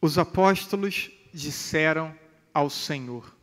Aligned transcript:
os 0.00 0.18
apóstolos 0.18 1.10
disseram 1.32 2.14
ao 2.54 2.70
Senhor: 2.70 3.34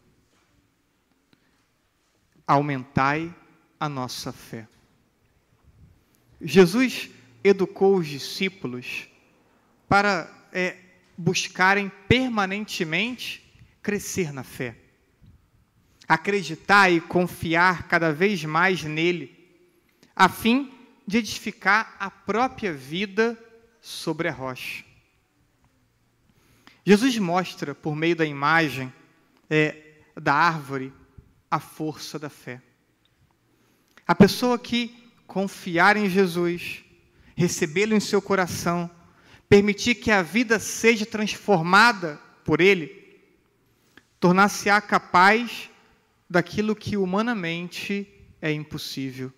Aumentai 2.45 3.33
a 3.79 3.87
nossa 3.87 4.31
fé. 4.31 4.67
Jesus 6.41 7.09
educou 7.43 7.97
os 7.97 8.07
discípulos 8.07 9.07
para 9.87 10.29
é, 10.51 10.77
buscarem 11.17 11.91
permanentemente 12.07 13.43
crescer 13.81 14.31
na 14.33 14.43
fé, 14.43 14.75
acreditar 16.07 16.91
e 16.91 16.99
confiar 16.99 17.87
cada 17.87 18.11
vez 18.11 18.43
mais 18.43 18.83
nele, 18.83 19.35
a 20.15 20.27
fim 20.27 20.73
de 21.05 21.17
edificar 21.17 21.95
a 21.99 22.11
própria 22.11 22.73
vida 22.73 23.37
sobre 23.81 24.27
a 24.27 24.31
rocha. 24.31 24.86
Jesus 26.87 27.17
mostra, 27.17 27.75
por 27.75 27.97
meio 27.97 28.15
da 28.15 28.25
imagem 28.25 28.93
é, 29.49 29.75
da 30.15 30.33
árvore, 30.33 30.93
a 31.51 31.59
força 31.59 32.17
da 32.17 32.29
fé. 32.29 32.61
A 34.07 34.15
pessoa 34.15 34.57
que 34.57 34.95
confiar 35.27 35.97
em 35.97 36.09
Jesus, 36.09 36.85
recebê-lo 37.35 37.93
em 37.93 37.99
seu 37.99 38.21
coração, 38.21 38.89
permitir 39.49 39.95
que 39.95 40.11
a 40.11 40.21
vida 40.21 40.59
seja 40.59 41.05
transformada 41.05 42.21
por 42.45 42.61
Ele, 42.61 43.19
tornar-se-á 44.17 44.79
capaz 44.79 45.69
daquilo 46.29 46.73
que 46.73 46.95
humanamente 46.95 48.07
é 48.41 48.49
impossível. 48.49 49.29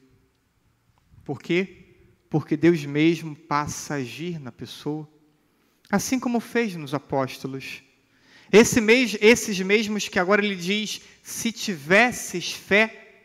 Por 1.25 1.41
quê? 1.41 1.95
Porque 2.29 2.55
Deus 2.55 2.85
mesmo 2.85 3.35
passa 3.35 3.95
a 3.95 3.97
agir 3.97 4.39
na 4.39 4.51
pessoa, 4.51 5.09
assim 5.91 6.19
como 6.19 6.39
fez 6.39 6.75
nos 6.75 6.93
apóstolos. 6.93 7.83
Esse 8.51 8.81
mes 8.81 9.17
esses 9.21 9.59
mesmos 9.59 10.07
que 10.07 10.19
agora 10.19 10.43
ele 10.43 10.55
diz: 10.55 11.01
se 11.23 11.51
tivesses 11.51 12.51
fé 12.51 13.23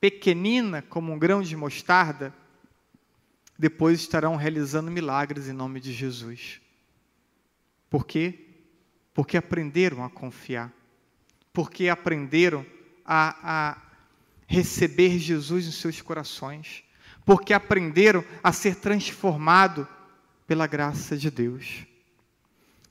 pequenina 0.00 0.82
como 0.82 1.12
um 1.12 1.18
grão 1.18 1.42
de 1.42 1.56
mostarda, 1.56 2.34
depois 3.58 4.00
estarão 4.00 4.36
realizando 4.36 4.90
milagres 4.90 5.48
em 5.48 5.52
nome 5.52 5.80
de 5.80 5.92
Jesus. 5.92 6.60
Por 7.88 8.06
quê? 8.06 8.48
Porque 9.14 9.36
aprenderam 9.36 10.02
a 10.02 10.10
confiar, 10.10 10.72
porque 11.52 11.88
aprenderam 11.88 12.66
a, 13.04 13.70
a 13.70 13.82
receber 14.46 15.18
Jesus 15.18 15.66
em 15.66 15.72
seus 15.72 16.00
corações, 16.00 16.82
porque 17.24 17.52
aprenderam 17.52 18.24
a 18.42 18.52
ser 18.52 18.76
transformado 18.76 19.86
pela 20.46 20.66
graça 20.66 21.16
de 21.16 21.30
Deus. 21.30 21.86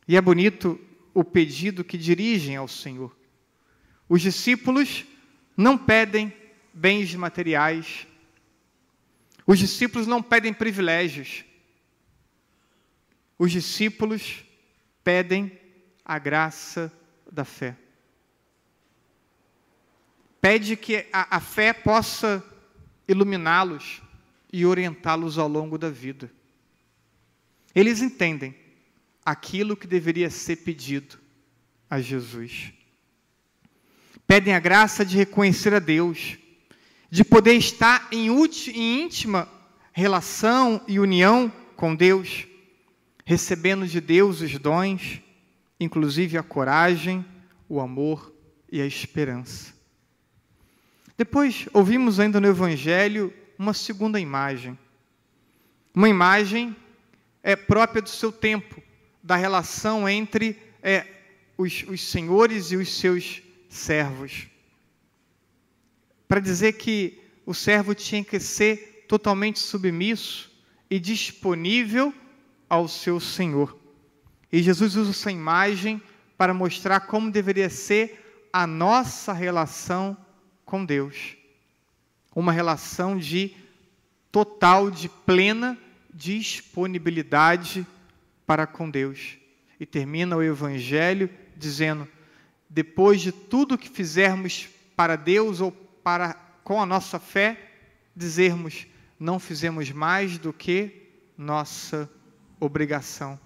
E 0.08 0.16
é 0.16 0.22
bonito 0.22 0.80
o 1.14 1.24
pedido 1.24 1.84
que 1.84 1.98
dirigem 1.98 2.56
ao 2.56 2.68
Senhor. 2.68 3.16
Os 4.08 4.22
discípulos 4.22 5.06
não 5.56 5.78
pedem 5.78 6.34
bens 6.74 7.14
materiais, 7.16 8.08
os 9.46 9.60
discípulos 9.60 10.08
não 10.08 10.22
pedem 10.22 10.54
privilégios. 10.54 11.44
Os 13.38 13.52
discípulos 13.52 14.46
pedem 15.04 15.52
a 16.06 16.20
graça 16.20 16.92
da 17.32 17.44
fé. 17.44 17.76
Pede 20.40 20.76
que 20.76 21.08
a, 21.12 21.38
a 21.38 21.40
fé 21.40 21.74
possa 21.74 22.44
iluminá-los 23.08 24.02
e 24.54 24.66
orientá-los 24.66 25.38
ao 25.38 25.48
longo 25.48 25.78
da 25.78 25.90
vida. 25.90 26.32
Eles 27.74 28.02
entendem 28.02 28.56
aquilo 29.26 29.78
que 29.78 29.88
deveria 29.88 30.30
ser 30.30 30.58
pedido 30.58 31.20
a 31.90 32.02
Jesus. 32.02 32.74
Pedem 34.28 34.54
a 34.54 34.59
graça 34.59 35.06
de 35.06 35.18
reconhecer 35.18 35.74
a 35.74 35.80
Deus 35.80 36.38
de 37.12 37.26
poder 37.26 37.56
estar 37.56 38.08
em, 38.10 38.30
íntima 38.74 39.50
relação 39.92 40.81
e 40.88 40.98
união 40.98 41.52
com 41.76 41.94
Deus, 41.94 42.48
recebendo 43.26 43.86
de 43.86 44.00
Deus 44.00 44.40
os 44.40 44.58
dons, 44.58 45.22
inclusive 45.78 46.38
a 46.38 46.44
coragem, 46.44 47.26
o 47.68 47.81
amor 47.81 48.34
e 48.72 48.81
a 48.81 48.86
esperança. 48.86 49.74
Depois, 51.18 51.68
ouvimos 51.74 52.18
ainda 52.18 52.40
no 52.40 52.48
Evangelho 52.48 53.34
uma 53.60 53.74
segunda 53.74 54.18
imagem. 54.18 54.80
Uma 55.94 56.08
imagem 56.08 56.74
é, 57.44 57.56
própria 57.56 58.02
do 58.02 58.09
seu 58.09 58.31
tempo, 58.31 58.81
da 59.22 59.35
relação 59.35 60.07
entre 60.07 60.57
é, 60.81 61.06
os, 61.57 61.84
os 61.88 62.02
senhores 62.02 62.72
e 62.72 62.78
os 62.78 62.94
seus 62.94 63.41
servos 63.69 64.52
para 66.31 66.40
dizer 66.40 66.72
que 66.78 67.19
o 67.46 67.53
servo 67.53 67.94
tinha 67.94 68.24
que 68.24 68.40
ser 68.40 69.03
totalmente 69.06 69.59
submisso 69.59 70.50
e 70.90 70.97
disponível 70.97 72.13
ao 72.69 72.88
seu 72.88 73.19
Senhor. 73.19 73.78
E 74.50 74.63
Jesus 74.63 74.96
usa 74.96 75.12
essa 75.12 75.30
imagem 75.30 76.01
para 76.38 76.53
mostrar 76.53 77.01
como 77.01 77.30
deveria 77.30 77.69
ser 77.69 78.47
a 78.53 78.66
nossa 78.66 79.34
relação 79.34 80.16
com 80.63 80.85
Deus. 80.85 81.35
Uma 82.34 82.53
relação 82.53 83.18
de 83.18 83.53
total, 84.31 84.90
de 84.90 85.09
plena 85.09 85.78
disponibilidade 86.14 87.86
para 88.46 88.68
com 88.68 88.90
Deus. 88.90 89.38
E 89.80 89.86
termina 89.86 90.36
o 90.36 90.44
Evangelho 90.44 91.30
dizendo: 91.56 92.08
depois 92.70 93.22
de 93.22 93.32
tudo 93.32 93.78
que 93.78 93.90
fizermos 93.90 94.70
para 94.96 95.16
Deus 95.16 95.62
ou 95.62 95.72
para, 95.72 96.34
com 96.64 96.82
a 96.82 96.86
nossa 96.86 97.20
fé, 97.20 97.72
dizermos: 98.16 98.88
não 99.20 99.40
fizemos 99.40 99.92
mais 99.92 100.38
do 100.38 100.52
que 100.52 101.10
nossa 101.38 102.10
obrigação. 102.60 103.40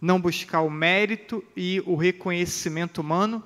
Não 0.00 0.20
buscar 0.20 0.62
o 0.62 0.70
mérito 0.70 1.44
e 1.54 1.82
o 1.84 1.94
reconhecimento 1.94 3.02
humano 3.02 3.44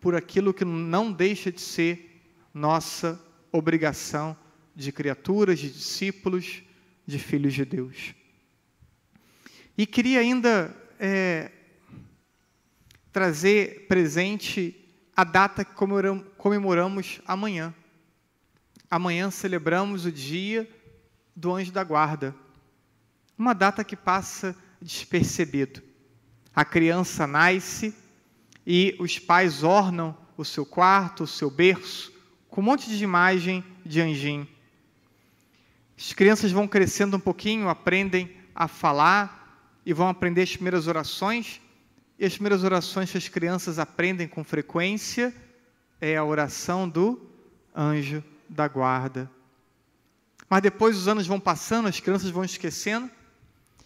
por 0.00 0.14
aquilo 0.14 0.52
que 0.52 0.64
não 0.64 1.12
deixa 1.12 1.52
de 1.52 1.60
ser 1.60 2.20
nossa 2.52 3.20
obrigação 3.52 4.36
de 4.74 4.90
criaturas, 4.90 5.60
de 5.60 5.70
discípulos, 5.70 6.63
de 7.06 7.18
filhos 7.18 7.54
de 7.54 7.64
Deus. 7.64 8.14
E 9.76 9.86
queria 9.86 10.20
ainda 10.20 10.74
é, 10.98 11.50
trazer 13.12 13.86
presente 13.88 14.80
a 15.16 15.24
data 15.24 15.64
que 15.64 15.74
comemoramos 16.36 17.20
amanhã 17.26 17.74
amanhã 18.94 19.28
celebramos 19.28 20.04
o 20.06 20.12
dia 20.12 20.68
do 21.34 21.52
anjo 21.52 21.72
da 21.72 21.82
guarda. 21.82 22.32
Uma 23.36 23.52
data 23.52 23.82
que 23.82 23.96
passa 23.96 24.56
despercebido. 24.80 25.82
A 26.54 26.64
criança 26.64 27.26
nasce 27.26 27.92
e 28.64 28.94
os 29.00 29.18
pais 29.18 29.64
ornam 29.64 30.16
o 30.36 30.44
seu 30.44 30.64
quarto, 30.64 31.24
o 31.24 31.26
seu 31.26 31.50
berço, 31.50 32.12
com 32.48 32.60
um 32.60 32.64
monte 32.64 32.88
de 32.88 33.02
imagem 33.02 33.64
de 33.84 34.00
anjinho. 34.00 34.46
As 35.96 36.12
crianças 36.12 36.50
vão 36.50 36.66
crescendo 36.66 37.16
um 37.16 37.20
pouquinho, 37.20 37.68
aprendem 37.68 38.36
a 38.54 38.66
falar 38.66 39.80
e 39.86 39.92
vão 39.92 40.08
aprender 40.08 40.42
as 40.42 40.54
primeiras 40.54 40.86
orações. 40.86 41.60
E 42.18 42.24
as 42.24 42.34
primeiras 42.34 42.64
orações 42.64 43.10
que 43.10 43.18
as 43.18 43.28
crianças 43.28 43.78
aprendem 43.78 44.28
com 44.28 44.44
frequência 44.44 45.34
é 46.00 46.16
a 46.16 46.24
oração 46.24 46.88
do 46.88 47.20
anjo 47.74 48.22
da 48.48 48.68
guarda. 48.68 49.30
Mas 50.48 50.62
depois 50.62 50.96
os 50.96 51.08
anos 51.08 51.26
vão 51.26 51.40
passando, 51.40 51.88
as 51.88 51.98
crianças 51.98 52.30
vão 52.30 52.44
esquecendo, 52.44 53.10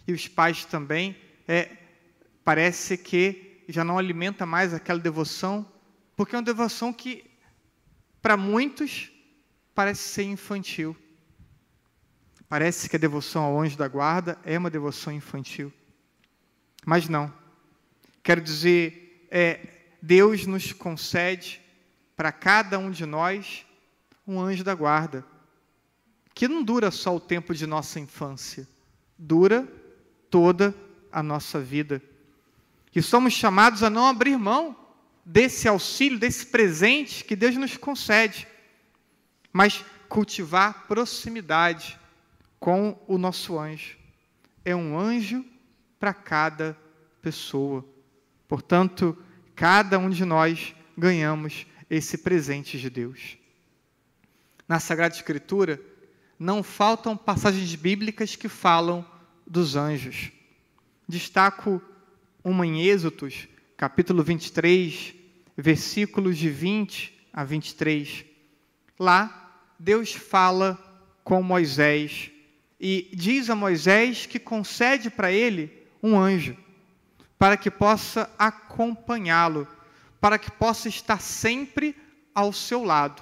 e 0.07 0.13
os 0.13 0.27
pais 0.27 0.65
também. 0.65 1.15
É, 1.47 1.77
parece 2.43 2.97
que 2.97 3.63
já 3.67 3.83
não 3.83 3.97
alimenta 3.97 4.45
mais 4.45 4.73
aquela 4.73 4.99
devoção, 4.99 5.65
porque 6.15 6.35
é 6.35 6.37
uma 6.37 6.43
devoção 6.43 6.91
que, 6.91 7.23
para 8.21 8.35
muitos, 8.35 9.11
parece 9.73 10.01
ser 10.09 10.23
infantil. 10.23 10.95
Parece 12.49 12.89
que 12.89 12.95
a 12.95 12.99
devoção 12.99 13.43
ao 13.43 13.61
anjo 13.61 13.77
da 13.77 13.87
guarda 13.87 14.39
é 14.43 14.57
uma 14.57 14.71
devoção 14.71 15.13
infantil. 15.13 15.71
Mas 16.83 17.07
não. 17.07 17.31
Quero 18.23 18.41
dizer, 18.41 19.27
é, 19.29 19.59
Deus 20.01 20.47
nos 20.47 20.73
concede 20.73 21.61
para 22.15 22.31
cada 22.31 22.79
um 22.79 22.89
de 22.89 23.05
nós 23.05 23.65
um 24.25 24.41
anjo 24.41 24.63
da 24.63 24.73
guarda, 24.73 25.23
que 26.33 26.47
não 26.47 26.63
dura 26.63 26.89
só 26.89 27.15
o 27.15 27.19
tempo 27.19 27.53
de 27.53 27.67
nossa 27.67 27.99
infância, 27.99 28.67
dura 29.17 29.67
toda 30.29 30.73
a 31.11 31.21
nossa 31.21 31.59
vida. 31.59 32.01
E 32.95 33.01
somos 33.01 33.33
chamados 33.33 33.83
a 33.83 33.89
não 33.91 34.07
abrir 34.07 34.37
mão 34.37 34.75
desse 35.23 35.67
auxílio, 35.67 36.17
desse 36.17 36.47
presente 36.47 37.23
que 37.23 37.35
Deus 37.35 37.55
nos 37.55 37.77
concede, 37.77 38.47
mas 39.53 39.85
cultivar 40.07 40.87
proximidade 40.87 41.98
com 42.59 42.99
o 43.07 43.17
nosso 43.17 43.57
anjo. 43.57 43.97
É 44.65 44.75
um 44.75 44.97
anjo 44.97 45.45
para 45.99 46.13
cada 46.13 46.77
pessoa, 47.21 47.85
Portanto, 48.49 49.15
cada 49.55 49.99
um 49.99 50.09
de 50.09 50.25
nós 50.25 50.73
ganhamos 50.97 51.67
esse 51.87 52.17
presente 52.17 52.79
de 52.79 52.89
Deus. 52.89 53.37
Na 54.67 54.79
Sagrada 54.79 55.13
Escritura, 55.13 55.79
não 56.39 56.63
faltam 56.63 57.15
passagens 57.15 57.75
bíblicas 57.75 58.35
que 58.35 58.49
falam 58.49 59.05
dos 59.45 59.75
anjos. 59.75 60.31
Destaco 61.07 61.79
uma 62.43 62.65
em 62.65 62.81
Êxodos, 62.87 63.47
capítulo 63.77 64.23
23, 64.23 65.13
versículos 65.55 66.35
de 66.35 66.49
20 66.49 67.29
a 67.31 67.43
23. 67.43 68.25
Lá, 68.97 69.61
Deus 69.77 70.13
fala 70.13 70.75
com 71.23 71.43
Moisés 71.43 72.31
e 72.79 73.09
diz 73.13 73.49
a 73.49 73.55
Moisés 73.55 74.25
que 74.25 74.39
concede 74.39 75.09
para 75.09 75.31
ele 75.31 75.85
um 76.01 76.17
anjo, 76.17 76.55
para 77.37 77.57
que 77.57 77.69
possa 77.69 78.29
acompanhá-lo, 78.39 79.67
para 80.21 80.37
que 80.37 80.49
possa 80.49 80.87
estar 80.87 81.19
sempre 81.19 81.95
ao 82.33 82.53
seu 82.53 82.83
lado. 82.83 83.21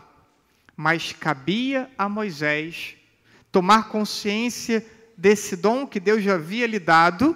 Mas 0.75 1.12
cabia 1.12 1.89
a 1.98 2.07
Moisés 2.07 2.95
tomar 3.51 3.89
consciência 3.89 4.86
desse 5.18 5.56
dom 5.56 5.88
que 5.88 6.00
Deus 6.00 6.21
já 6.21 6.36
havia 6.36 6.68
lhe 6.68 6.77
dado 6.77 7.36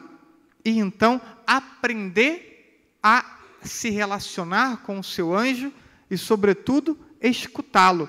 e 0.64 0.78
então 0.78 1.20
aprender 1.48 2.88
a 3.02 3.40
se 3.64 3.90
relacionar 3.90 4.84
com 4.84 5.00
o 5.00 5.04
seu 5.04 5.36
anjo 5.36 5.74
e, 6.10 6.18
sobretudo, 6.18 6.98
escutá-lo, 7.20 8.08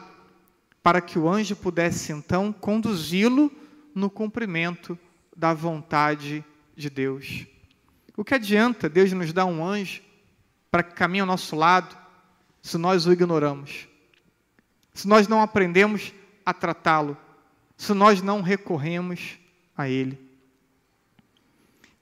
para 0.82 1.00
que 1.00 1.18
o 1.18 1.28
anjo 1.28 1.56
pudesse 1.56 2.12
então 2.12 2.52
conduzi-lo 2.52 3.50
no 3.94 4.10
cumprimento 4.10 4.98
da 5.36 5.54
vontade 5.54 6.44
de 6.76 6.90
Deus. 6.90 7.46
O 8.16 8.24
que 8.24 8.34
adianta 8.34 8.88
Deus 8.88 9.12
nos 9.12 9.32
dar 9.32 9.46
um 9.46 9.64
anjo 9.64 10.02
para 10.70 10.82
que 10.82 10.94
caminhe 10.94 11.20
ao 11.20 11.26
nosso 11.26 11.56
lado 11.56 11.96
se 12.60 12.76
nós 12.78 13.06
o 13.06 13.12
ignoramos? 13.12 13.88
Se 14.94 15.08
nós 15.08 15.26
não 15.26 15.40
aprendemos 15.40 16.12
a 16.44 16.52
tratá-lo? 16.52 17.16
Se 17.76 17.94
nós 17.94 18.20
não 18.22 18.42
recorremos 18.42 19.38
a 19.76 19.88
ele? 19.88 20.18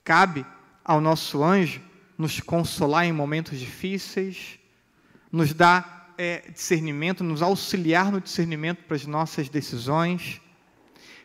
Cabe 0.03 0.45
ao 0.83 0.99
nosso 0.99 1.43
anjo 1.43 1.81
nos 2.17 2.39
consolar 2.39 3.05
em 3.05 3.13
momentos 3.13 3.57
difíceis, 3.57 4.59
nos 5.31 5.53
dar 5.53 6.13
é, 6.17 6.51
discernimento, 6.51 7.23
nos 7.23 7.41
auxiliar 7.41 8.11
no 8.11 8.21
discernimento 8.21 8.83
para 8.83 8.95
as 8.95 9.05
nossas 9.05 9.49
decisões. 9.49 10.41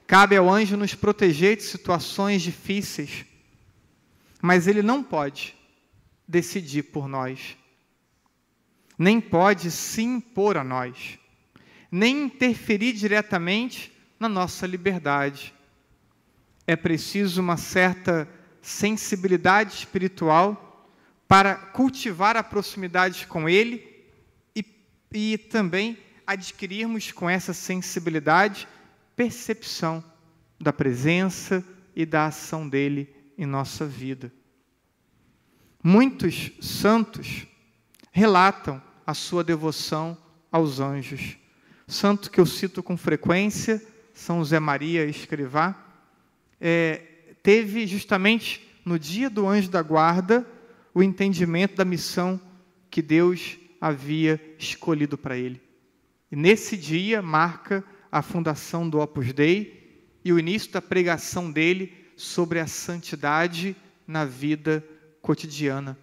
Cabe 0.06 0.36
ao 0.36 0.48
anjo 0.48 0.76
nos 0.76 0.94
proteger 0.94 1.56
de 1.56 1.64
situações 1.64 2.40
difíceis, 2.40 3.24
mas 4.40 4.68
ele 4.68 4.82
não 4.82 5.02
pode 5.02 5.56
decidir 6.28 6.84
por 6.84 7.08
nós, 7.08 7.56
nem 8.96 9.20
pode 9.20 9.70
se 9.70 10.02
impor 10.02 10.56
a 10.56 10.62
nós, 10.62 11.18
nem 11.90 12.24
interferir 12.24 12.92
diretamente 12.92 13.92
na 14.18 14.28
nossa 14.28 14.66
liberdade. 14.66 15.52
É 16.66 16.76
preciso 16.76 17.40
uma 17.40 17.56
certa 17.56 18.28
sensibilidade 18.62 19.74
espiritual 19.74 20.88
para 21.26 21.54
cultivar 21.56 22.36
a 22.36 22.42
proximidade 22.42 23.26
com 23.26 23.48
Ele 23.48 23.84
e, 24.54 24.64
e 25.12 25.38
também 25.38 25.98
adquirirmos 26.24 27.10
com 27.10 27.28
essa 27.28 27.52
sensibilidade 27.52 28.68
percepção 29.16 30.04
da 30.60 30.72
presença 30.72 31.64
e 31.94 32.04
da 32.04 32.26
ação 32.26 32.68
dele 32.68 33.08
em 33.36 33.46
nossa 33.46 33.86
vida. 33.86 34.30
Muitos 35.82 36.52
santos 36.60 37.46
relatam 38.12 38.82
a 39.06 39.14
sua 39.14 39.42
devoção 39.42 40.16
aos 40.52 40.80
anjos. 40.80 41.36
Santo 41.86 42.30
que 42.30 42.40
eu 42.40 42.46
cito 42.46 42.82
com 42.82 42.96
frequência, 42.96 43.82
São 44.12 44.38
José 44.38 44.60
Maria 44.60 45.04
Escrivá, 45.04 45.74
é, 46.60 47.34
teve 47.42 47.86
justamente 47.86 48.66
no 48.84 48.98
dia 48.98 49.30
do 49.30 49.46
anjo 49.46 49.70
da 49.70 49.82
guarda 49.82 50.46
o 50.92 51.02
entendimento 51.02 51.76
da 51.76 51.84
missão 51.84 52.40
que 52.90 53.02
Deus 53.02 53.58
havia 53.80 54.40
escolhido 54.58 55.16
para 55.16 55.36
ele. 55.36 55.60
E 56.32 56.36
nesse 56.36 56.76
dia 56.76 57.22
marca 57.22 57.84
a 58.10 58.22
fundação 58.22 58.88
do 58.88 59.00
Opus 59.00 59.32
Dei 59.32 60.08
e 60.24 60.32
o 60.32 60.38
início 60.38 60.72
da 60.72 60.82
pregação 60.82 61.50
dele 61.50 61.92
sobre 62.16 62.58
a 62.58 62.66
santidade 62.66 63.76
na 64.06 64.24
vida 64.24 64.84
cotidiana. 65.20 65.98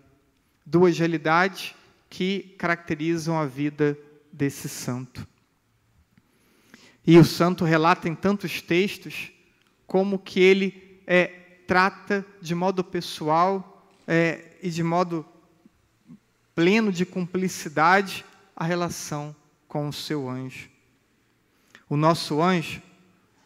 Duas 0.66 0.98
realidades 0.98 1.74
que 2.10 2.56
caracterizam 2.58 3.40
a 3.40 3.46
vida 3.46 3.98
desse 4.32 4.70
santo. 4.70 5.28
E 7.06 7.18
o 7.18 7.26
santo 7.26 7.66
relata 7.66 8.08
em 8.08 8.16
tantos 8.16 8.62
textos 8.62 9.32
como 9.86 10.18
que 10.18 10.40
ele 10.40 11.02
é, 11.06 11.28
trata 11.68 12.26
de 12.42 12.56
modo 12.56 12.84
pessoal 12.84 13.88
é, 14.08 14.58
e 14.62 14.70
de 14.70 14.84
modo 14.84 15.26
pleno 16.56 16.92
de 16.92 17.06
cumplicidade 17.06 18.24
a 18.56 18.64
relação 18.64 19.36
com 19.68 19.88
o 19.88 19.94
seu 19.94 20.30
anjo. 20.30 20.73
O 21.94 21.95
nosso 21.95 22.42
anjo 22.42 22.81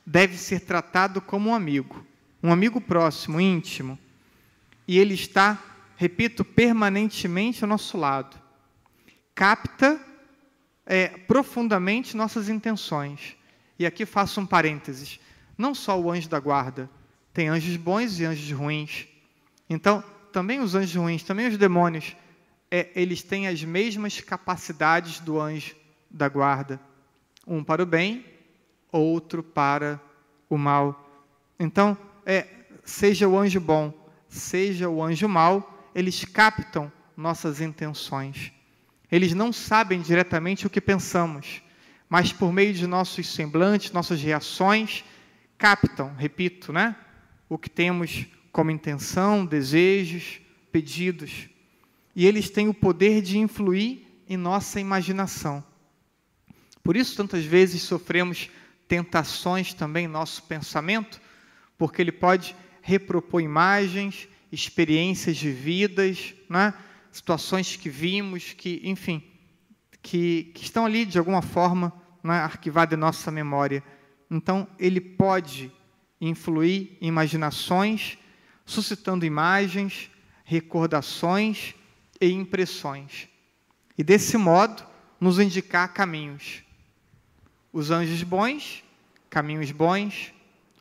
deve 0.06 0.38
ser 0.38 0.62
tratado 0.62 1.20
como 1.20 1.50
um 1.50 1.54
amigo, 1.54 2.08
um 2.42 2.50
amigo 2.50 2.80
próximo, 2.80 3.42
íntimo, 3.42 4.00
e 4.88 4.98
ele 4.98 5.16
está, 5.16 5.62
repito, 5.98 6.46
permanentemente 6.46 7.62
ao 7.62 7.68
nosso 7.68 7.98
lado. 7.98 8.42
Capta 9.36 10.00
é, 10.86 11.10
profundamente 11.10 12.16
nossas 12.16 12.48
intenções. 12.48 13.36
E 13.78 13.86
aqui 13.86 14.06
faço 14.06 14.40
um 14.40 14.46
parênteses: 14.46 15.20
não 15.58 15.76
só 15.76 16.00
o 16.00 16.10
anjo 16.10 16.30
da 16.30 16.40
guarda, 16.40 16.90
tem 17.34 17.50
anjos 17.50 17.76
bons 17.76 18.18
e 18.18 18.24
anjos 18.24 18.50
ruins. 18.58 19.10
Então, 19.70 20.02
também 20.32 20.62
os 20.62 20.74
anjos 20.74 20.96
ruins, 20.96 21.22
também 21.22 21.50
os 21.50 21.58
demônios, 21.58 22.16
é, 22.72 22.92
eles 22.96 23.22
têm 23.22 23.46
as 23.46 23.62
mesmas 23.62 24.22
capacidades 24.22 25.20
do 25.20 25.38
anjo 25.38 25.76
da 26.10 26.30
guarda. 26.30 26.80
Um 27.46 27.62
para 27.62 27.84
o 27.84 27.86
bem, 27.86 28.37
outro 28.92 29.42
para 29.44 30.02
o 30.50 30.58
mal. 30.58 31.26
Então, 31.60 31.98
é, 32.26 32.48
seja 32.84 33.28
o 33.28 33.38
anjo 33.38 33.60
bom, 33.60 33.94
seja 34.28 34.90
o 34.90 35.04
anjo 35.04 35.28
mau, 35.28 35.90
eles 35.94 36.24
captam 36.26 36.92
nossas 37.16 37.62
intenções. 37.62 38.52
Eles 39.12 39.34
não 39.34 39.52
sabem 39.54 40.02
diretamente 40.02 40.68
o 40.68 40.70
que 40.70 40.82
pensamos, 40.82 41.62
mas 42.10 42.32
por 42.32 42.52
meio 42.52 42.74
de 42.74 42.86
nossos 42.86 43.34
semblantes, 43.34 43.92
nossas 43.92 44.22
reações, 44.22 45.04
captam, 45.58 46.14
repito, 46.16 46.72
né? 46.72 46.96
o 47.50 47.58
que 47.58 47.70
temos 47.70 48.26
como 48.52 48.72
intenção, 48.72 49.46
desejos, 49.46 50.42
pedidos. 50.72 51.50
E 52.16 52.26
eles 52.26 52.50
têm 52.50 52.68
o 52.68 52.74
poder 52.74 53.22
de 53.22 53.38
influir 53.38 54.06
em 54.28 54.36
nossa 54.36 54.80
imaginação. 54.80 55.64
Por 56.84 56.96
isso, 56.96 57.16
tantas 57.16 57.46
vezes 57.46 57.82
sofremos 57.82 58.50
tentações 58.88 59.74
também 59.74 60.08
nosso 60.08 60.44
pensamento, 60.44 61.22
porque 61.78 62.02
ele 62.02 62.12
pode 62.12 62.56
repropor 62.82 63.42
imagens, 63.42 64.28
experiências 64.52 65.38
de 65.38 65.52
vidas, 65.52 66.34
né? 66.50 66.74
situações 67.12 67.76
que 67.76 67.90
vimos, 67.90 68.54
que, 68.54 68.82
enfim, 68.84 69.24
que, 70.02 70.52
que 70.54 70.64
estão 70.64 70.86
ali 70.86 71.06
de 71.06 71.18
alguma 71.18 71.42
forma 71.42 71.92
né, 72.24 72.36
arquivadas 72.36 72.98
em 72.98 73.00
nossa 73.00 73.32
memória. 73.32 73.84
Então, 74.30 74.68
ele 74.80 75.02
pode 75.02 75.72
influir 76.20 76.98
em 77.02 77.08
imaginações, 77.08 78.18
suscitando 78.66 79.26
imagens, 79.26 80.10
recordações 80.44 81.76
e 82.22 82.32
impressões. 82.32 83.28
E 83.98 84.04
desse 84.04 84.38
modo, 84.38 84.86
nos 85.20 85.40
indicar 85.40 85.94
caminhos. 85.94 86.64
Os 87.72 87.92
anjos 87.92 88.24
bons, 88.24 88.84
caminhos 89.30 89.72
bons, 89.72 90.34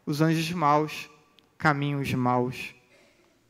os 0.05 0.21
anjos 0.21 0.51
maus, 0.53 1.11
caminhos 1.59 2.13
maus. 2.15 2.75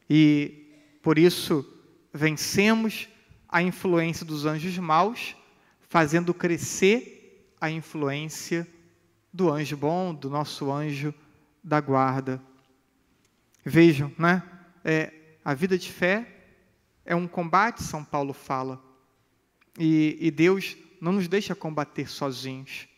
E 0.09 0.67
por 1.03 1.19
isso 1.19 1.65
vencemos 2.13 3.09
a 3.49 3.63
influência 3.63 4.25
dos 4.25 4.47
anjos 4.47 4.77
maus, 4.79 5.37
fazendo 5.89 6.35
crescer 6.35 7.53
a 7.61 7.71
influência 7.71 8.67
do 9.33 9.51
anjo 9.51 9.77
bom, 9.77 10.15
do 10.15 10.31
nosso 10.31 10.73
anjo 10.73 11.15
da 11.63 11.81
guarda. 11.81 12.43
Vejam, 13.65 14.13
né? 14.19 14.43
É, 14.85 15.13
a 15.45 15.53
vida 15.53 15.77
de 15.77 15.91
fé 15.91 16.27
é 17.05 17.15
um 17.15 17.29
combate, 17.29 17.83
São 17.83 18.05
Paulo 18.05 18.33
fala. 18.33 18.83
E, 19.79 20.17
e 20.21 20.31
Deus 20.31 20.77
não 21.01 21.13
nos 21.13 21.29
deixa 21.29 21.55
combater 21.55 22.09
sozinhos. 22.09 22.89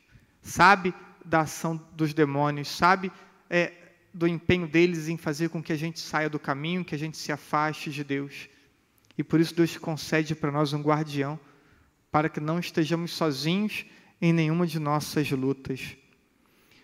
Sabe 0.49 0.95
da 1.23 1.41
ação 1.41 1.77
dos 1.93 2.15
demônios, 2.15 2.69
sabe 2.69 3.13
é, 3.51 3.71
do 4.15 4.27
empenho 4.27 4.67
deles 4.67 5.07
em 5.07 5.19
fazer 5.19 5.51
com 5.51 5.63
que 5.63 5.75
a 5.75 5.77
gente 5.77 6.01
saia 6.01 6.31
do 6.31 6.39
caminho, 6.39 6.87
que 6.87 6.95
a 6.95 6.99
gente 6.99 7.19
se 7.19 7.31
afaste 7.31 7.91
de 7.91 8.03
Deus. 8.03 8.49
E 9.19 9.23
por 9.23 9.41
isso 9.41 9.55
Deus 9.55 9.77
concede 9.77 10.35
para 10.35 10.51
nós 10.51 10.73
um 10.73 10.81
guardião, 10.81 11.39
para 12.11 12.31
que 12.31 12.41
não 12.41 12.59
estejamos 12.59 13.13
sozinhos 13.13 13.85
em 14.23 14.33
nenhuma 14.33 14.67
de 14.67 14.79
nossas 14.79 15.31
lutas. 15.31 15.99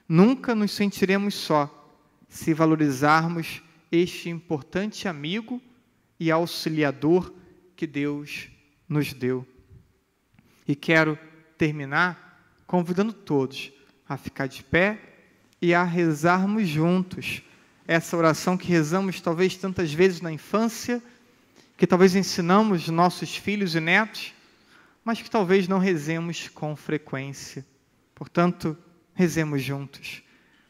Nunca 0.07 0.55
nos 0.55 0.73
sentiremos 0.73 1.35
só 1.35 1.97
se 2.29 2.53
valorizarmos 2.53 3.63
este 3.91 4.29
importante 4.29 5.09
amigo 5.09 5.59
e 6.21 6.31
auxiliador 6.31 7.33
que 7.75 7.87
Deus 7.87 8.51
nos 8.87 9.15
deu. 9.15 9.49
E 10.69 10.77
quero 10.77 11.19
terminar 11.57 12.24
convidando 12.67 13.13
todos 13.13 13.73
a 14.09 14.17
ficar 14.17 14.47
de 14.47 14.63
pé 14.63 14.99
e 15.61 15.75
a 15.75 15.83
rezarmos 15.83 16.69
juntos 16.69 17.43
essa 17.87 18.17
oração 18.17 18.57
que 18.57 18.69
rezamos 18.69 19.21
talvez 19.21 19.57
tantas 19.57 19.93
vezes 19.93 20.21
na 20.21 20.33
infância, 20.33 21.03
que 21.77 21.87
talvez 21.87 22.15
ensinamos 22.15 22.89
nossos 22.89 23.37
filhos 23.37 23.75
e 23.75 23.81
netos, 23.81 24.33
mas 25.05 25.21
que 25.21 25.31
talvez 25.31 25.69
não 25.69 25.79
rezemos 25.79 26.49
com 26.49 26.75
frequência. 26.75 27.65
Portanto, 28.15 28.77
rezemos 29.13 29.63
juntos. 29.63 30.23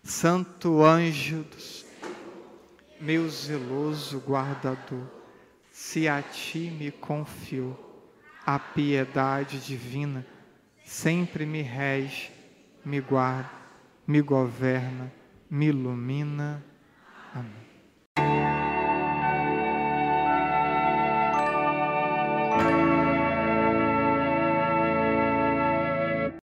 Santo 0.02 0.82
anjo 0.82 1.44
dos 1.44 1.84
meu 3.00 3.28
zeloso 3.28 4.18
guardador, 4.18 5.06
se 5.70 6.08
a 6.08 6.22
ti 6.22 6.70
me 6.70 6.90
confio, 6.90 7.76
a 8.46 8.58
piedade 8.58 9.58
divina 9.58 10.24
sempre 10.84 11.46
me 11.46 11.62
rege, 11.62 12.30
me 12.84 13.00
guarda, 13.00 13.50
me 14.06 14.20
governa, 14.20 15.10
me 15.50 15.66
ilumina. 15.66 16.62
Amém. 17.34 17.63